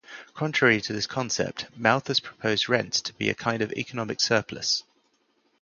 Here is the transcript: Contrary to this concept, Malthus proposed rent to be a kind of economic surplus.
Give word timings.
Contrary 0.33 0.81
to 0.81 0.93
this 0.93 1.05
concept, 1.05 1.67
Malthus 1.77 2.19
proposed 2.19 2.67
rent 2.67 2.91
to 2.91 3.13
be 3.13 3.29
a 3.29 3.35
kind 3.35 3.61
of 3.61 3.71
economic 3.73 4.19
surplus. 4.19 4.83